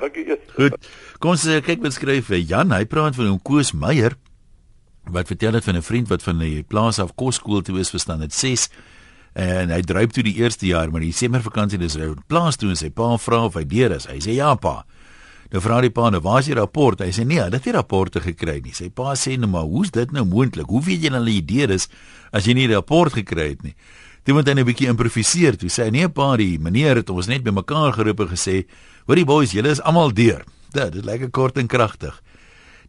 [0.55, 0.75] Goed.
[1.19, 2.71] Kom ons eh, kyk wat skryf Jan.
[2.71, 4.17] Hy praat van hom Koos Meyer
[5.11, 8.21] wat vertel het van 'n vriend wat van die plaas af kosskool toe is verstaan
[8.21, 8.69] het 6
[9.33, 12.75] en hy dryp toe die eerste jaar maar die somervakansie dis hy plaas toe en
[12.75, 14.05] sy pa vra of hy deur is.
[14.05, 14.85] Hy sê ja pa.
[15.53, 17.03] Nou vra die pa nou waar is die rapport?
[17.05, 18.73] Hy sê nee, hy het nie rapporte gekry nie.
[18.73, 20.65] Sy pa sê nou maar hoe's dit nou moontlik?
[20.65, 21.85] Hoe weet jy dan jy deur is
[22.33, 23.75] as jy nie 'n rapport gekry het nie?
[24.25, 25.55] Toe moet hy net 'n bietjie improviseer.
[25.55, 28.65] Toe sê hy nee pa, die meneer het ons net bymekaar geroep en gesê,
[29.05, 32.19] "Hoorie boys, julle is almal deur." Dit is lekker kort en kragtig.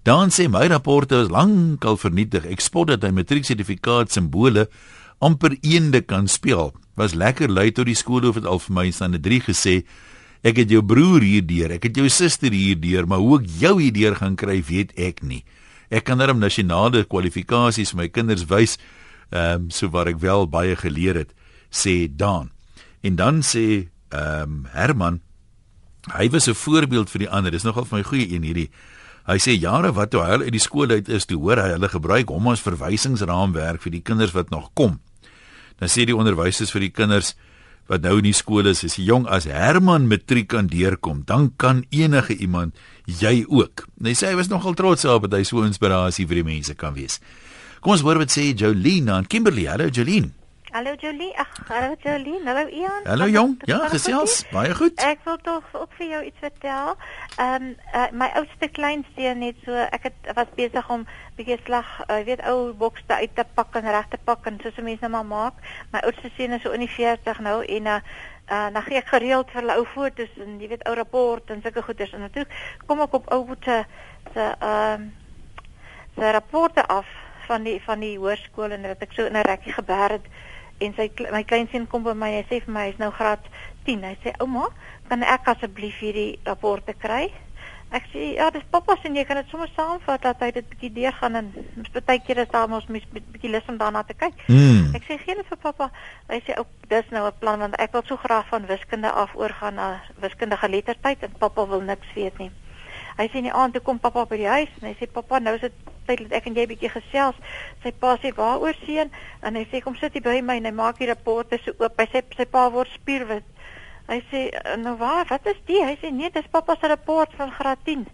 [0.02, 2.46] Dan sê my rapporte is lankal vernietig.
[2.46, 4.68] Ek spot dat hy matrieksertifikaat simbole
[5.20, 6.72] amper eende kan speel.
[6.96, 9.84] Was lekker lui tot die skoolhoof het al vir my staan 'n 3 gesê.
[10.44, 14.18] Ek het jou broer hierdeur, ek het jou suster hierdeur, maar hoe ek jou hierdeur
[14.18, 15.40] gaan kry, weet ek nie.
[15.88, 18.76] Ek kan darm nasionale kwalifikasies my kinders wys,
[19.32, 21.32] ehm um, so waar ek wel baie geleer het,
[21.72, 22.50] sê Dan.
[23.02, 25.22] En dan sê ehm um, Herman
[26.12, 27.50] hy was 'n voorbeeld vir die ander.
[27.50, 28.70] Dis nogal vir my goeie een hierdie.
[29.26, 31.88] Hy sê jare wat toe hy uit die skool uit is, toe hoor hy hulle
[31.88, 35.00] gebruik hom as verwysingsraamwerk vir die kinders wat nog kom.
[35.80, 37.34] Dan sê die onderwysers vir die kinders
[37.90, 41.84] wat nou in die skool is, is jong as Herman matriek kan deurkom, dan kan
[41.92, 43.86] enige iemand jy ook.
[44.04, 46.96] Hy sê hy was nogal trots daarop dat hy so inspirasie vir die mense kan
[46.96, 47.20] wees.
[47.84, 49.68] Kom ons hoor wat sê Jolene aan Kimberley.
[49.68, 50.32] Hallo Jolene.
[50.74, 51.32] Hallo Jolie.
[51.38, 52.40] Ag, hallo Jolie.
[52.44, 53.02] Hallo Ian.
[53.06, 53.62] Hallo jong.
[53.64, 54.42] Ja, gesels.
[54.50, 54.98] Baie goed.
[54.98, 56.96] Ek wil tog ook vir jou iets vertel.
[57.36, 61.04] Ehm um, uh, my oudste kleinste net so ek het was besig om
[61.36, 64.58] bietjie slag, jy uh, weet ou bokste uit te pak en reg te pak en
[64.64, 65.60] soos mense nou maar maak.
[65.92, 68.00] My oudste seun is so in die 40 nou en uh,
[68.50, 71.84] uh dan gee ek gereeld vir ou foto's en jy weet ou rapport en sulke
[71.86, 72.56] goeders en natuurlik
[72.90, 73.84] kom ek op ou boete
[74.32, 75.12] se ehm uh,
[76.18, 77.06] se rapporte af
[77.46, 80.26] van die van die hoërskool en dat ek so in 'n rekkie geberg het
[80.80, 83.44] en sy my kleinseun kom by my en hy sê vir my hy's nou graad
[83.86, 84.04] 10.
[84.04, 84.68] Hy sê ouma,
[85.08, 87.28] kan ek asseblief hierdie rapporte kry?
[87.94, 90.70] Ek sê ja, dis pappa se en jy kan dit sommer saamvat dat hy dit
[90.72, 94.16] bietjie deurgaan en mens baie keer is daar mos mens bietjie lus om daarna te
[94.18, 94.34] kyk.
[94.48, 94.90] Mm.
[94.98, 95.90] Ek sê gee dit vir pappa.
[96.32, 99.36] Hy sê ook dis nou 'n plan want ek wil so graag van wiskunde af
[99.36, 102.50] oorgaan na wiskundige lettertyd en pappa wil niks weet nie.
[103.18, 105.38] Hy sê in die aand toe kom pappa by die huis en hy sê pappa
[105.38, 107.38] nou is dit tyd dat ek en jy bietjie gesels.
[107.82, 109.12] Sy pa sê waaroor seun
[109.42, 111.98] en hy sê kom sit hier by my en hy maak die rapporte so oop.
[111.98, 113.46] Hy sê sy pa word spierwit.
[114.08, 114.44] Hy sê
[114.82, 115.80] nou waar, wat is dit?
[115.80, 118.04] Hy sê nee, dis pappa se rapport van graad 10.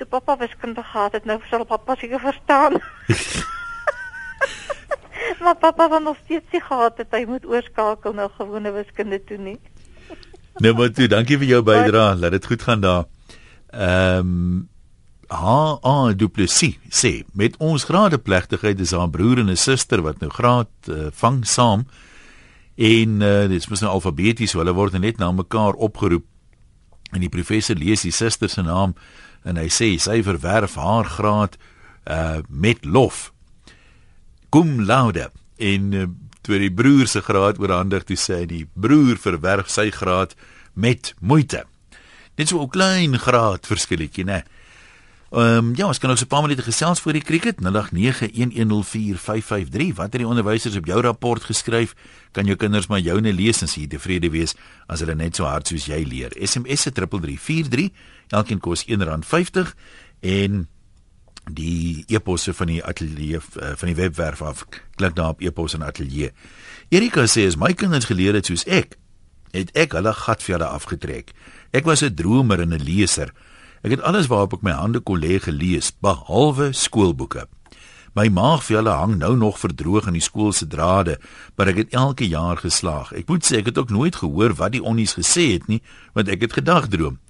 [0.00, 2.80] Toe pappa wiskunde gehad het, nou sal pappa seker verstaan.
[5.44, 9.38] maar pappa van nog steeds nie gehad het hy moet oorskakel na gewone wiskunde toe
[9.38, 9.58] nie.
[10.64, 12.18] nou maar toe, dankie vir jou bydrae.
[12.18, 13.08] Laat dit goed gaan daar.
[13.70, 14.69] Ehm um,
[15.30, 20.30] Ha, ah, Duplessis sê met ons gradeplegtigheid is haar broer en 'n suster wat nou
[20.30, 21.86] graad uh, vang saam
[22.74, 26.24] en uh, dit is nou alfabeties, hulle word net na mekaar opgeroep.
[27.12, 28.94] En die professor lees die suster se naam
[29.44, 31.56] en hy sê sy verwerf haar graad
[32.10, 33.32] uh met lof.
[34.50, 36.06] Cum laude uh,
[36.42, 40.34] toe die broer se graad oorhandig toe sê die broer verwerf sy graad
[40.74, 41.64] met moeite.
[42.36, 44.42] Net so 'n klein graad verskilletjie, né?
[45.30, 49.94] Ehm um, ja, ons kan ook so 'n paar minute gesels voor die cricket 0891104553.
[49.94, 51.94] Wat het die onderwysers op jou rapport geskryf?
[52.30, 54.54] Kan jou kinders maar joune lees en sê tevrede wees
[54.86, 56.46] as hulle net so hard soos jy leer.
[56.46, 57.90] SMS se 3343.
[58.28, 59.74] Elkeen kos R1.50
[60.20, 60.68] en
[61.50, 64.66] die eposse van die ateljee eh, van die webwerf af.
[64.94, 66.32] Klik daar op epos en ateljee.
[66.88, 68.98] Erika sê as my kinders geleer het soos ek,
[69.54, 71.30] het ek hulle gat vir hulle afgetrek.
[71.70, 73.32] Ek was 'n dromer en 'n leser.
[73.80, 77.46] Ek het alles waarop ek my hande kon lê gelees, behalwe skoolboeke.
[78.12, 81.16] My maagvelle hang nou nog verdroog in die skool se drade,
[81.56, 83.14] maar ek het elke jaar geslaag.
[83.16, 85.80] Ek moet sê ek het ook nooit gehoor wat die onnies gesê het nie,
[86.12, 87.20] want ek het gedagdroom.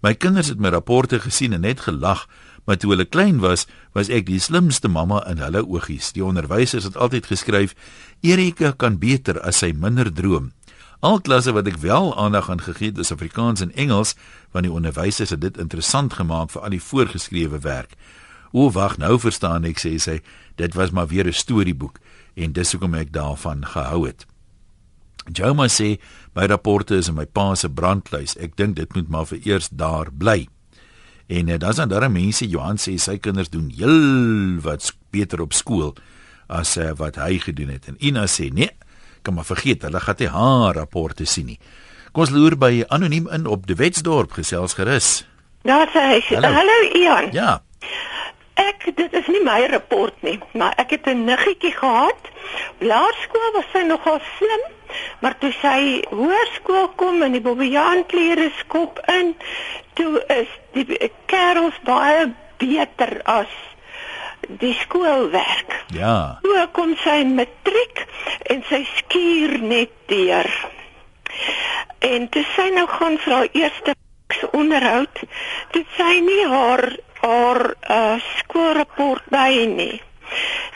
[0.00, 2.24] My kinders het my rapporte gesien en net gelag,
[2.64, 6.14] maar toe hulle klein was, was ek die slimste mamma in hulle oogies.
[6.16, 7.74] Die onderwysers het altyd geskryf:
[8.22, 10.52] "Erika kan beter as sy minder droom."
[11.00, 14.16] Al klasse wat ek wel aandag aan gegee het, is Afrikaans en Engels,
[14.50, 17.94] want die onderwysers het dit interessant gemaak vir al die voorgeskrewe werk.
[18.50, 20.16] O wag, nou verstaan ek sê sy,
[20.58, 22.00] dit was maar weer 'n storieboek
[22.34, 24.26] en dis hoekom ek daarvan gehou het.
[25.32, 26.00] Joma sê
[26.34, 28.36] my rapporte is in my pa se brandlys.
[28.36, 30.48] Ek dink dit moet maar vir eers daar bly.
[31.28, 35.52] En uh, dan is daar mense Johan sê sy kinders doen heel wat beter op
[35.52, 35.94] skool
[36.48, 37.88] as uh, wat hy gedoen het.
[37.88, 38.70] En Ina sê nee,
[39.22, 41.58] kan maar vergeet, hulle gaan nie haar rapporte sien nie.
[42.12, 45.26] Kom ons loer by anoniem in op die Wetsdorp gesels gerus.
[45.62, 46.20] Daar sê hy.
[46.34, 46.52] Hallo.
[46.56, 47.28] Hallo Ian.
[47.32, 47.60] Ja.
[48.58, 52.22] Ek dit is nie my rapport nie, maar ek het 'n niggetjie gehad.
[52.80, 54.64] Laerskool was sy nogal slim,
[55.20, 59.36] maar toe sy hoërskool kom en die bobbejaan klere skop in,
[59.94, 63.52] toe is die kerels baie beter as
[64.62, 65.84] die skoolwerk.
[65.94, 66.38] Ja.
[66.42, 68.04] Toe kom sy matriek
[68.52, 70.50] en sy skuur net deur.
[72.04, 73.94] En toe sy nou gaan vir haar eerste
[74.52, 75.22] onderhoud,
[75.74, 76.84] toe sy nie haar
[77.18, 79.96] haar uh, skoolrapport by nie.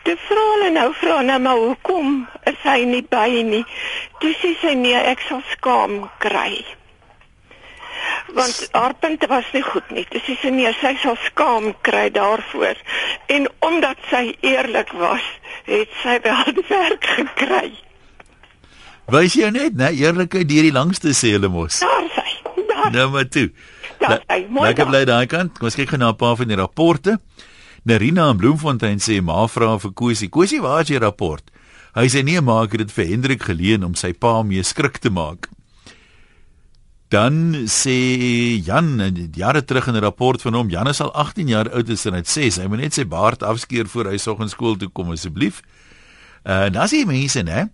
[0.03, 2.15] Toe vra hulle nou vra nou maar hoekom
[2.51, 3.63] is hy nie by nie?
[4.19, 6.65] Toe sê sy nee, ek sal skaam kry.
[8.35, 10.07] Want haar punte was nie goed nie.
[10.11, 12.81] Dis sy sê nee, sy sal skaam kry daarvoor.
[13.27, 15.25] En omdat sy eerlik was,
[15.69, 17.73] het sy wel die werk gekry.
[19.13, 19.91] Wys jy net, né?
[19.99, 21.81] Eerlikheid deur die langste sê hulle mos.
[21.83, 22.29] Daar sy.
[22.69, 22.91] Daar.
[22.95, 23.49] Nou maar toe.
[24.01, 24.45] Ja, sy.
[24.49, 25.59] Lekker bly daai kant.
[25.59, 27.19] Kom ons kyk gou na 'n paar van die rapporte.
[27.85, 30.29] Nerina in Bloemfontein sê ma vra vir Kosie.
[30.29, 31.43] Kosie, waar is jou rapport?
[31.95, 34.99] Hy sê nee, maar ek het dit vir Hendrik geleen om sy pa mee skrik
[35.03, 35.49] te maak.
[37.13, 38.97] Dan sê Jan
[39.37, 42.23] jare terug in 'n rapport van hom, Jan is al 18 jaar oud en hy
[42.25, 45.61] sê hy moet net sy baard afskeer voor hy soggens skool toe kom asseblief.
[46.45, 47.71] Uh dan sê mense, né?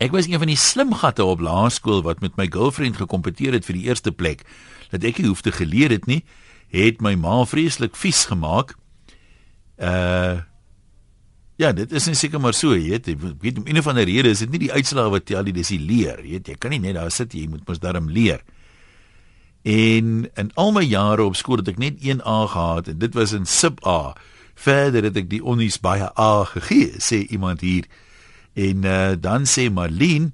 [0.00, 3.64] Ek was een van die slim gatte op laerskool wat met my girlfriend gekompeteer het
[3.64, 4.42] vir die eerste plek.
[4.90, 6.24] Dat ek nie hoef te geleer het nie,
[6.70, 8.74] het my ma vreeslik vies gemaak.
[9.78, 10.40] Uh
[11.60, 14.38] Ja, dit is seker maar so, jy weet, ek weet om een van die redes
[14.38, 16.72] is dit nie die uitslae wat tel nie, dis die leer, jy weet, jy kan
[16.72, 18.40] nie net daar sit jy moet mos darm leer.
[19.68, 23.18] En in al my jare op skool het ek net 1 A gehad en dit
[23.18, 24.14] was in sub A.
[24.56, 27.84] Verder het ek die onnies baie A gegee, sê iemand hier.
[28.56, 30.32] En uh, dan sê Marlene,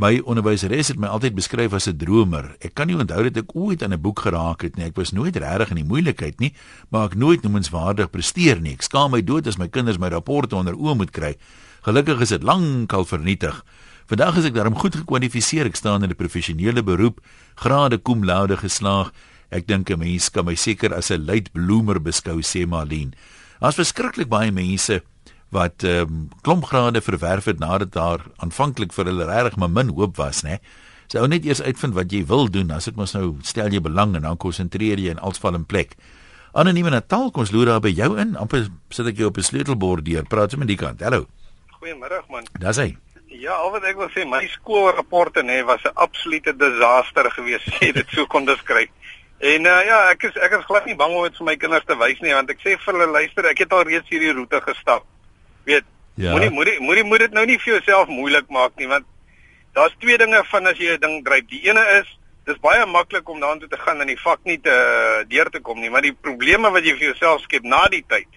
[0.00, 2.56] my onderwyseres het my altyd beskryf as 'n dromer.
[2.60, 4.86] Ek kan nie onthou dat ek ooit aan 'n boek geraak het nie.
[4.86, 6.54] Ek was nooit regtig in die moeilikheid nie,
[6.88, 8.72] maar ek nooit noemenswaardig presteer nie.
[8.72, 11.36] Ek skaam my dood as my kinders my rapporte onder oë moet kry.
[11.82, 13.64] Gelukkig is dit lankal vernietig.
[14.06, 15.66] Vandag is ek daarom goed gekwalifiseer.
[15.66, 17.20] Ek staan in 'n professionele beroep,
[17.56, 19.12] grade cum laude geslaag.
[19.50, 23.12] Ek dink 'n mens kan my seker as 'n late bloomer beskou, sê Marlene.
[23.60, 25.02] Daar's verskriklik baie mense
[25.50, 30.16] wat ehm um, klompgrade verwerf het nadat daar aanvanklik vir hulle regtig maar min hoop
[30.16, 30.60] was, né?
[31.10, 33.82] Sy ou net eers uitvind wat jy wil doen, as dit mos nou stel jy
[33.82, 35.96] belang en dan konsentreer jy en alles val in plek.
[36.54, 38.36] Anonieme Natal, kom ons loer daar by jou in.
[38.36, 40.22] amper sit ek jou op 'n sleutelbord deur.
[40.22, 41.00] Praat met die kant.
[41.00, 41.26] Hallo.
[41.80, 42.46] Goeiemôre man.
[42.58, 42.96] Dis hy.
[43.26, 47.92] Ja, al wat ek wil sê, my skoolrapporte nê was 'n absolute disaster geweest, sê
[47.92, 48.90] dit so kon beskryf.
[49.38, 51.84] En uh, ja, ek is ek is glad nie bang om dit vir my kinders
[51.86, 54.60] te wys nie, want ek sê vir hulle luister, ek het al reeds hierdie roete
[54.60, 55.02] gestap
[55.64, 56.32] weet ja.
[56.32, 59.06] moenie moenie moenie moet dit nou nie vir jouself moeilik maak nie want
[59.76, 61.46] daar's twee dinge van as jy 'n ding dryf.
[61.48, 62.08] Die ene is
[62.44, 64.76] dis baie maklik om daartoe te gaan en die vak nie te
[65.28, 68.28] deur te kom nie maar die probleme wat jy vir jouself skep na die tyd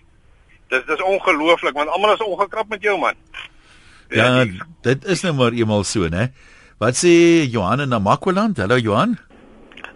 [0.69, 3.15] dis dis ongelooflik want almal is ongekrap met jou man.
[4.09, 6.29] Ja die, dit is nou maar eenmal so nê
[6.77, 7.13] wat sê
[7.49, 8.57] Johan in Namakwaland?
[8.57, 9.17] Hallo Johan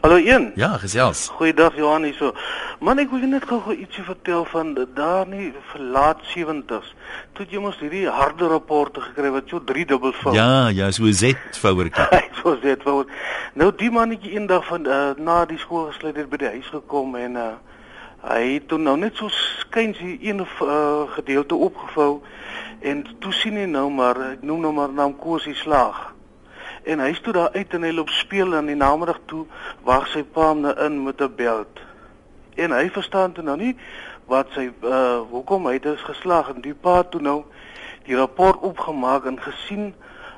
[0.02, 0.52] Hallo een.
[0.56, 1.28] Ja, gesels.
[1.28, 2.34] Goeiedag Johan hierso.
[2.80, 6.92] Man, ek wil net gou ietsie vertel van daar nie verlaat 70s.
[7.34, 10.36] Toe jy mos hierdie harde rapporte gekry wat so 3 dubbel vou.
[10.38, 12.22] Ja, ja, so Z vouertjie.
[12.42, 13.10] so Z vouer.
[13.58, 17.18] Nou die mannetjie eendag van uh, na die skool gesluit het by die huis gekom
[17.18, 17.48] en uh,
[18.28, 22.22] hy het toe nou net so skuins hier een uh, gedeelte opgevou
[22.86, 26.17] en toe sien hy nou maar ek noem nou maar naam Kosie Slaag
[26.88, 29.45] en hy stoot daar uit en hy loop speel in die namiddag toe
[29.88, 31.80] wag sy pa hom nou in met 'n belt.
[32.56, 33.76] En hy verstaan toe nou nie
[34.26, 37.43] wat sy uh hoekom hy dit geslag en die pa toe nou
[38.06, 39.93] die rapport opgemaak en gesien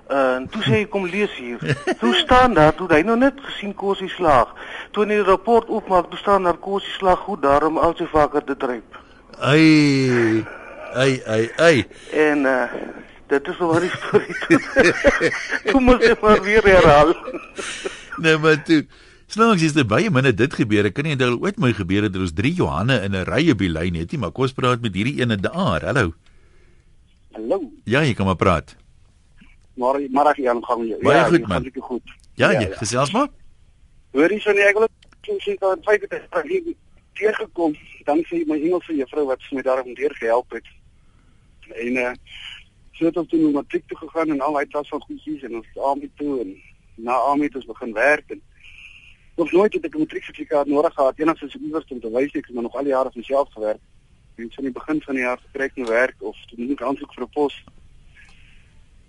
[0.09, 1.59] uh en toe sê hy kom lees hier.
[2.01, 4.55] Toe staan daar toe hy nou net gesien kosie slag
[4.91, 8.43] toe hy die rapport opmaak toe staan daar kosie slag goed daarom al sy vakke
[8.43, 8.97] te dryp
[9.39, 10.45] ai
[10.93, 11.87] Ai ai ai.
[12.11, 12.63] En uh
[13.29, 14.35] dit is maar die storie.
[15.69, 17.13] Toe moet ek maar weer herhaal.
[18.23, 18.83] nee, maar toe
[19.29, 20.87] Snaaks is dit baie minne dit gebeur.
[20.89, 23.53] Ek kan nie onthou ooit my gebeur het dat ons 3 Johanne in 'n rye
[23.53, 25.85] by lyn het nie, maar kom ons praat met hierdie ene daar.
[25.85, 26.13] Hallo.
[27.37, 27.59] Hallo.
[27.85, 28.75] Ja, jy kan maar praat.
[29.77, 30.97] Maar maar ek gaan gaan jou.
[31.03, 31.69] Baie ja, goed man.
[31.77, 32.07] Goed.
[32.33, 33.29] Ja, ja, jy gesels maar.
[34.11, 34.89] Hoor jy so nie ek wil
[35.37, 36.49] sê dat feit het ek
[37.19, 40.65] hier gekom, dan sê my Engelse juffrou wat my daarom deur gehelp het.
[41.75, 42.13] En uh
[42.99, 45.55] so het ons toe na matriek toe gegaan en al daai tas van goedjies en
[45.55, 46.49] ons AME toe en
[47.07, 48.41] na AME het ons begin werk en
[49.39, 52.55] nog nooit het ek 'n matrieksertifikaat nodig gehad enigsins iewers om te wys ek het
[52.55, 53.81] nog al die jare vir myself gewerk.
[54.35, 56.81] En so in die begin van die jaar gekry ek 'n werk of moet ek
[56.81, 57.63] aansoek vir 'n pos.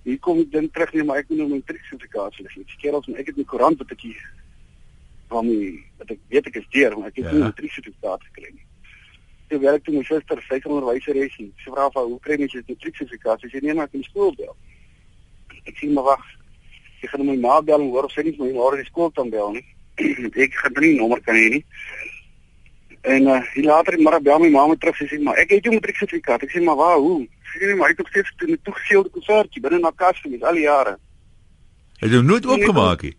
[0.03, 2.45] Hier kom ek dan terug nee maar ek moet nou my matrieksertifikaat hê.
[2.45, 4.23] Ek sê ons ek het 'n koerant wat ek hier
[5.29, 7.33] van my wat ek weet ek is deur maar ek het ja.
[7.33, 8.67] nie 'n matrieksertifikaat gekry nie.
[9.51, 11.33] Toe werk toe my suster, sy kan onderwyser is.
[11.35, 13.41] Sy vra vir hoe kry jy 'n matrieksertifikaat?
[13.43, 14.55] Sy sê nee maar ek moet skool bel.
[15.67, 16.23] Ek sê maar wag.
[17.03, 19.11] Ek gaan my ma bel en hoor of sy nie my môre in die skool
[19.11, 19.65] kan bel nie.
[20.47, 21.65] ek gaan nie nommer kan hê nie.
[23.03, 25.65] En uh hier later in môre bel my ma my terug sê maar ek het
[25.65, 26.43] jou matrieksertifikaat.
[26.47, 27.27] Ek sê maar waar hoe?
[27.51, 30.55] Sy sê maar ek het nog steeds 'n toegeseelde koevertjie binne na kas vir al
[30.55, 30.95] die jare.
[31.99, 33.17] Het jy nooit oopgemaak nie?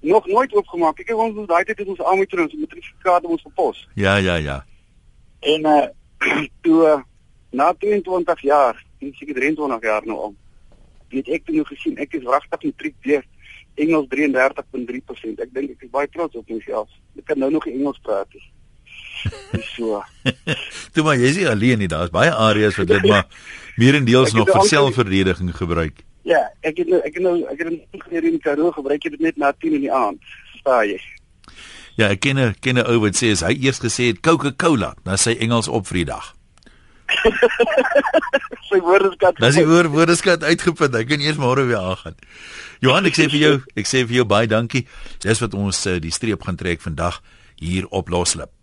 [0.00, 1.00] Nog nooit oopgemaak.
[1.00, 3.88] Ek het ons daai tyd het ons almal toe ons matrieksertifikaat ons gepos.
[3.94, 4.64] Ja, ja, ja.
[5.54, 5.84] En uh
[6.64, 7.00] toe uh,
[7.52, 10.34] na 22 jaar, ek seker 23 jaar nou al.
[11.12, 13.24] Het ek toe nou gesien ek is wragtig matriek deur
[13.76, 15.42] Engels 33.3%.
[15.44, 16.88] Ek dink ek is baie trots op myself.
[17.20, 18.32] Ek kan nou nog Engels praat.
[18.32, 20.00] Dis so.
[20.96, 21.90] Toe maar jy is nie alleen nie.
[21.92, 23.28] Daar's baie areas wat dit maar
[23.76, 26.00] meerendeels nog vir selfverdediging gebruik.
[26.26, 29.20] Ja, ek het nou ek het nou ek het in geleer in Karoo gebruik dit
[29.22, 30.18] net na 10 in die aand.
[30.56, 30.98] Verstaan jy?
[31.96, 34.94] Ja, ek ken 'n ken 'n ou wat sê as hy eers gesê het Coca-Cola,
[35.04, 36.34] dan sy Engels op vir die dag.
[38.68, 39.38] sy woordeskat.
[39.40, 40.94] Dis die woord woordeskat uitgeput.
[40.94, 42.18] Ek kan eers môre weer aangaan.
[42.84, 44.86] Johan, ek sê vir jou, ek sê vir jou baie dankie.
[45.24, 47.22] Dis wat ons uh, die streep gaan trek vandag
[47.56, 48.55] hier op Loslip.